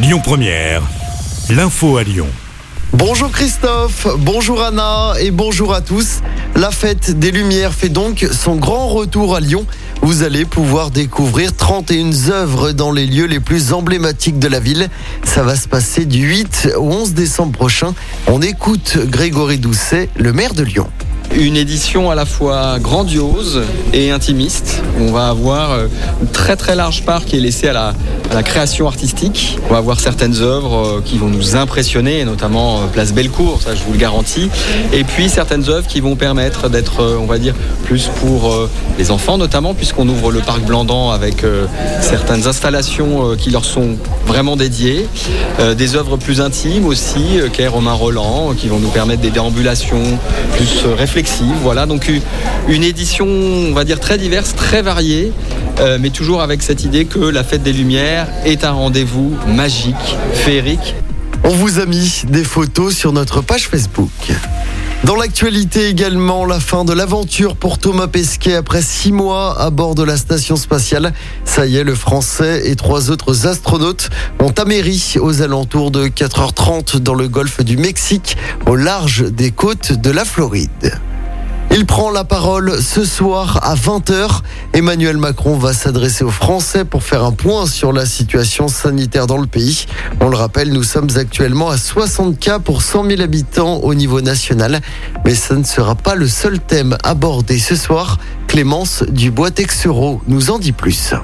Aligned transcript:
Lyon 0.00 0.20
Première, 0.22 0.82
l'info 1.50 1.96
à 1.96 2.04
Lyon. 2.04 2.28
Bonjour 2.92 3.32
Christophe, 3.32 4.06
bonjour 4.18 4.62
Anna 4.62 5.14
et 5.20 5.32
bonjour 5.32 5.74
à 5.74 5.80
tous. 5.80 6.20
La 6.54 6.70
fête 6.70 7.18
des 7.18 7.32
Lumières 7.32 7.72
fait 7.74 7.88
donc 7.88 8.24
son 8.30 8.54
grand 8.54 8.86
retour 8.86 9.34
à 9.34 9.40
Lyon. 9.40 9.66
Vous 10.00 10.22
allez 10.22 10.44
pouvoir 10.44 10.90
découvrir 10.90 11.52
31 11.52 12.30
œuvres 12.30 12.70
dans 12.70 12.92
les 12.92 13.06
lieux 13.06 13.26
les 13.26 13.40
plus 13.40 13.72
emblématiques 13.72 14.38
de 14.38 14.46
la 14.46 14.60
ville. 14.60 14.88
Ça 15.24 15.42
va 15.42 15.56
se 15.56 15.66
passer 15.66 16.04
du 16.04 16.20
8 16.20 16.74
au 16.76 16.84
11 16.84 17.14
décembre 17.14 17.52
prochain. 17.52 17.92
On 18.28 18.40
écoute 18.40 18.98
Grégory 19.06 19.58
Doucet, 19.58 20.10
le 20.16 20.32
maire 20.32 20.54
de 20.54 20.62
Lyon 20.62 20.86
une 21.36 21.56
édition 21.56 22.10
à 22.10 22.14
la 22.14 22.24
fois 22.24 22.78
grandiose 22.78 23.62
et 23.92 24.10
intimiste. 24.10 24.82
On 24.98 25.12
va 25.12 25.28
avoir 25.28 25.72
euh, 25.72 25.86
une 26.20 26.28
très 26.28 26.56
très 26.56 26.74
large 26.74 27.04
part 27.04 27.24
qui 27.24 27.36
est 27.36 27.40
laissée 27.40 27.68
à 27.68 27.72
la, 27.72 27.94
la 28.32 28.42
création 28.42 28.86
artistique. 28.86 29.58
On 29.68 29.72
va 29.72 29.78
avoir 29.78 30.00
certaines 30.00 30.40
œuvres 30.40 30.98
euh, 30.98 31.02
qui 31.04 31.18
vont 31.18 31.28
nous 31.28 31.56
impressionner, 31.56 32.24
notamment 32.24 32.78
euh, 32.78 32.86
Place 32.92 33.12
Bellecour, 33.12 33.60
ça 33.62 33.74
je 33.74 33.82
vous 33.82 33.92
le 33.92 33.98
garantis. 33.98 34.50
Et 34.92 35.04
puis 35.04 35.28
certaines 35.28 35.68
œuvres 35.68 35.86
qui 35.86 36.00
vont 36.00 36.16
permettre 36.16 36.68
d'être, 36.68 37.02
on 37.20 37.26
va 37.26 37.38
dire, 37.38 37.54
plus 37.84 38.10
pour 38.20 38.54
les 38.98 39.10
enfants 39.10 39.38
notamment, 39.38 39.74
puisqu'on 39.74 40.08
ouvre 40.08 40.30
le 40.30 40.40
parc 40.40 40.60
Blandan 40.62 41.10
avec 41.10 41.44
certaines 42.00 42.46
installations 42.46 43.36
qui 43.36 43.50
leur 43.50 43.64
sont 43.64 43.96
vraiment 44.26 44.56
dédiées. 44.56 45.06
Des 45.76 45.96
œuvres 45.96 46.16
plus 46.16 46.40
intimes 46.40 46.86
aussi, 46.86 47.40
qu'est 47.52 47.66
Romain 47.66 47.92
Roland, 47.92 48.52
qui 48.56 48.68
vont 48.68 48.78
nous 48.78 48.90
permettre 48.90 49.22
des 49.22 49.30
déambulations 49.30 50.02
plus 50.56 50.84
réflexives 50.96 51.18
voilà, 51.62 51.86
donc 51.86 52.10
une 52.68 52.84
édition, 52.84 53.26
on 53.26 53.72
va 53.72 53.84
dire, 53.84 54.00
très 54.00 54.18
diverse, 54.18 54.54
très 54.54 54.82
variée, 54.82 55.32
euh, 55.80 55.98
mais 56.00 56.10
toujours 56.10 56.40
avec 56.40 56.62
cette 56.62 56.84
idée 56.84 57.04
que 57.04 57.18
la 57.18 57.44
fête 57.44 57.62
des 57.62 57.72
Lumières 57.72 58.17
est 58.44 58.64
un 58.64 58.72
rendez-vous 58.72 59.36
magique, 59.46 60.16
féerique. 60.32 60.94
On 61.44 61.50
vous 61.50 61.78
a 61.78 61.86
mis 61.86 62.22
des 62.28 62.44
photos 62.44 62.94
sur 62.94 63.12
notre 63.12 63.40
page 63.40 63.68
Facebook. 63.68 64.10
Dans 65.04 65.14
l'actualité 65.14 65.88
également, 65.88 66.44
la 66.44 66.58
fin 66.58 66.84
de 66.84 66.92
l'aventure 66.92 67.56
pour 67.56 67.78
Thomas 67.78 68.08
Pesquet 68.08 68.54
après 68.54 68.82
six 68.82 69.12
mois 69.12 69.60
à 69.60 69.70
bord 69.70 69.94
de 69.94 70.02
la 70.02 70.16
station 70.16 70.56
spatiale. 70.56 71.12
Ça 71.44 71.66
y 71.66 71.76
est, 71.76 71.84
le 71.84 71.94
Français 71.94 72.68
et 72.68 72.74
trois 72.74 73.10
autres 73.10 73.46
astronautes 73.46 74.10
ont 74.40 74.50
améri 74.50 75.14
aux 75.20 75.40
alentours 75.40 75.90
de 75.90 76.08
4h30 76.08 76.98
dans 76.98 77.14
le 77.14 77.28
golfe 77.28 77.62
du 77.62 77.76
Mexique, 77.76 78.36
au 78.66 78.74
large 78.74 79.24
des 79.30 79.52
côtes 79.52 79.92
de 79.92 80.10
la 80.10 80.24
Floride. 80.24 80.98
Il 81.78 81.86
prend 81.86 82.10
la 82.10 82.24
parole 82.24 82.82
ce 82.82 83.04
soir 83.04 83.60
à 83.62 83.76
20h. 83.76 84.40
Emmanuel 84.72 85.16
Macron 85.16 85.56
va 85.56 85.72
s'adresser 85.72 86.24
aux 86.24 86.30
Français 86.30 86.84
pour 86.84 87.04
faire 87.04 87.22
un 87.22 87.30
point 87.30 87.66
sur 87.66 87.92
la 87.92 88.04
situation 88.04 88.66
sanitaire 88.66 89.28
dans 89.28 89.38
le 89.38 89.46
pays. 89.46 89.86
On 90.20 90.28
le 90.28 90.36
rappelle, 90.36 90.72
nous 90.72 90.82
sommes 90.82 91.06
actuellement 91.14 91.70
à 91.70 91.76
60 91.76 92.36
cas 92.36 92.58
pour 92.58 92.82
100 92.82 93.10
000 93.10 93.22
habitants 93.22 93.76
au 93.76 93.94
niveau 93.94 94.20
national. 94.20 94.80
Mais 95.24 95.36
ce 95.36 95.54
ne 95.54 95.62
sera 95.62 95.94
pas 95.94 96.16
le 96.16 96.26
seul 96.26 96.58
thème 96.58 96.98
abordé 97.04 97.60
ce 97.60 97.76
soir. 97.76 98.18
Clémence 98.48 99.04
Dubois-Texereau 99.08 100.20
nous 100.26 100.50
en 100.50 100.58
dit 100.58 100.72
plus. 100.72 101.14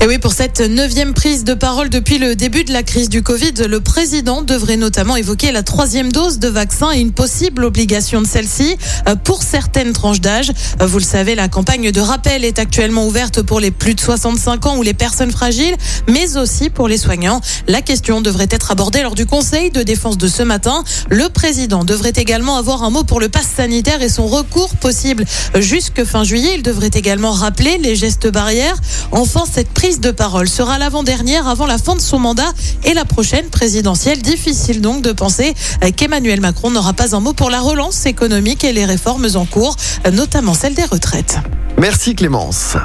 Et 0.00 0.06
oui, 0.06 0.18
pour 0.18 0.32
cette 0.32 0.60
neuvième 0.60 1.12
prise 1.12 1.42
de 1.42 1.54
parole 1.54 1.88
depuis 1.88 2.18
le 2.18 2.36
début 2.36 2.62
de 2.62 2.72
la 2.72 2.84
crise 2.84 3.08
du 3.08 3.24
Covid, 3.24 3.54
le 3.68 3.80
président 3.80 4.42
devrait 4.42 4.76
notamment 4.76 5.16
évoquer 5.16 5.50
la 5.50 5.64
troisième 5.64 6.12
dose 6.12 6.38
de 6.38 6.46
vaccin 6.46 6.92
et 6.92 7.00
une 7.00 7.10
possible 7.10 7.64
obligation 7.64 8.22
de 8.22 8.26
celle-ci 8.26 8.76
euh, 9.08 9.16
pour 9.16 9.42
certaines 9.42 9.92
tranches 9.92 10.20
d'âge. 10.20 10.52
Vous 10.78 10.98
le 10.98 11.04
savez, 11.04 11.34
la 11.34 11.48
campagne 11.48 11.90
de 11.90 12.00
rappel 12.00 12.44
est 12.44 12.60
actuellement 12.60 13.08
ouverte 13.08 13.42
pour 13.42 13.58
les 13.58 13.72
plus 13.72 13.96
de 13.96 14.00
65 14.00 14.66
ans 14.66 14.76
ou 14.76 14.84
les 14.84 14.94
personnes 14.94 15.32
fragiles, 15.32 15.74
mais 16.06 16.36
aussi 16.36 16.70
pour 16.70 16.86
les 16.86 16.96
soignants. 16.96 17.40
La 17.66 17.82
question 17.82 18.20
devrait 18.20 18.46
être 18.50 18.70
abordée 18.70 19.02
lors 19.02 19.16
du 19.16 19.26
Conseil 19.26 19.72
de 19.72 19.82
défense 19.82 20.16
de 20.16 20.28
ce 20.28 20.44
matin. 20.44 20.84
Le 21.10 21.28
président 21.28 21.82
devrait 21.82 22.12
également 22.14 22.56
avoir 22.56 22.84
un 22.84 22.90
mot 22.90 23.02
pour 23.02 23.18
le 23.18 23.28
pass 23.28 23.48
sanitaire 23.56 24.00
et 24.00 24.08
son 24.08 24.28
recours 24.28 24.76
possible 24.76 25.24
jusque 25.56 26.04
fin 26.04 26.22
juillet. 26.22 26.52
Il 26.54 26.62
devrait 26.62 26.90
également 26.94 27.32
rappeler 27.32 27.78
les 27.78 27.96
gestes 27.96 28.30
barrières. 28.30 28.76
Enfin, 29.10 29.42
cette 29.52 29.70
prise 29.70 29.87
de 29.96 30.10
parole 30.10 30.48
sera 30.50 30.78
l'avant-dernière 30.78 31.48
avant 31.48 31.64
la 31.64 31.78
fin 31.78 31.96
de 31.96 32.00
son 32.00 32.18
mandat 32.18 32.52
et 32.84 32.92
la 32.92 33.06
prochaine 33.06 33.46
présidentielle. 33.46 34.20
Difficile 34.20 34.82
donc 34.82 35.00
de 35.00 35.12
penser 35.12 35.54
qu'Emmanuel 35.96 36.42
Macron 36.42 36.70
n'aura 36.70 36.92
pas 36.92 37.16
un 37.16 37.20
mot 37.20 37.32
pour 37.32 37.48
la 37.48 37.60
relance 37.60 38.04
économique 38.04 38.64
et 38.64 38.74
les 38.74 38.84
réformes 38.84 39.26
en 39.34 39.46
cours, 39.46 39.76
notamment 40.12 40.52
celle 40.52 40.74
des 40.74 40.84
retraites. 40.84 41.38
Merci 41.78 42.14
Clémence. 42.14 42.76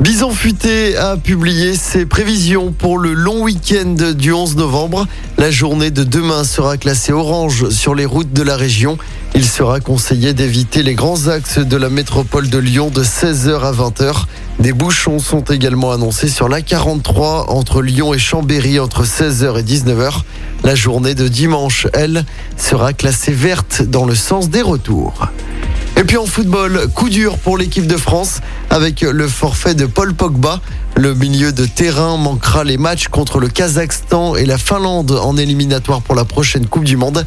Bison 0.00 0.30
Futé 0.30 0.96
a 0.96 1.16
publié 1.16 1.74
ses 1.74 2.04
prévisions 2.06 2.70
pour 2.70 2.98
le 2.98 3.14
long 3.14 3.42
week-end 3.42 4.12
du 4.14 4.32
11 4.32 4.56
novembre. 4.56 5.06
La 5.38 5.50
journée 5.50 5.90
de 5.90 6.04
demain 6.04 6.44
sera 6.44 6.76
classée 6.76 7.12
orange 7.12 7.70
sur 7.70 7.94
les 7.94 8.04
routes 8.04 8.32
de 8.32 8.42
la 8.42 8.56
région. 8.56 8.98
Il 9.36 9.44
sera 9.44 9.80
conseillé 9.80 10.32
d'éviter 10.32 10.82
les 10.82 10.94
grands 10.94 11.28
axes 11.28 11.58
de 11.58 11.76
la 11.76 11.90
métropole 11.90 12.48
de 12.48 12.56
Lyon 12.56 12.88
de 12.88 13.04
16h 13.04 13.60
à 13.60 13.70
20h. 13.70 14.24
Des 14.60 14.72
bouchons 14.72 15.18
sont 15.18 15.42
également 15.42 15.92
annoncés 15.92 16.30
sur 16.30 16.48
la 16.48 16.62
43 16.62 17.50
entre 17.50 17.82
Lyon 17.82 18.14
et 18.14 18.18
Chambéry 18.18 18.80
entre 18.80 19.04
16h 19.04 19.60
et 19.60 19.62
19h. 19.62 20.22
La 20.64 20.74
journée 20.74 21.14
de 21.14 21.28
dimanche, 21.28 21.86
elle, 21.92 22.24
sera 22.56 22.94
classée 22.94 23.34
verte 23.34 23.82
dans 23.82 24.06
le 24.06 24.14
sens 24.14 24.48
des 24.48 24.62
retours. 24.62 25.28
Et 25.98 26.04
puis 26.04 26.16
en 26.16 26.26
football, 26.26 26.88
coup 26.94 27.10
dur 27.10 27.36
pour 27.36 27.58
l'équipe 27.58 27.86
de 27.86 27.96
France 27.96 28.40
avec 28.70 29.02
le 29.02 29.28
forfait 29.28 29.74
de 29.74 29.84
Paul 29.84 30.14
Pogba. 30.14 30.60
Le 30.94 31.14
milieu 31.14 31.52
de 31.52 31.66
terrain 31.66 32.16
manquera 32.16 32.64
les 32.64 32.78
matchs 32.78 33.08
contre 33.08 33.38
le 33.38 33.48
Kazakhstan 33.48 34.34
et 34.36 34.46
la 34.46 34.56
Finlande 34.56 35.12
en 35.12 35.36
éliminatoire 35.36 36.00
pour 36.00 36.14
la 36.14 36.24
prochaine 36.24 36.66
Coupe 36.66 36.84
du 36.84 36.96
Monde. 36.96 37.26